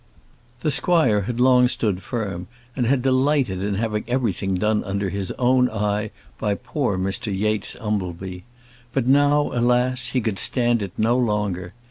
The 0.61 0.71
squire 0.71 1.21
had 1.25 1.39
long 1.39 1.67
stood 1.67 2.01
firm, 2.01 2.47
and 2.75 2.87
had 2.87 3.03
delighted 3.03 3.63
in 3.63 3.75
having 3.75 4.03
everything 4.07 4.55
done 4.55 4.83
under 4.83 5.11
his 5.11 5.29
own 5.37 5.69
eye 5.69 6.09
by 6.39 6.55
poor 6.55 6.97
Mr 6.97 7.31
Yates 7.31 7.75
Umbleby. 7.79 8.43
But 8.93 9.05
now, 9.05 9.51
alas! 9.53 10.07
he 10.07 10.19
could 10.21 10.39
stand 10.39 10.81
it 10.81 10.93
no 10.97 11.15
longer. 11.19 11.75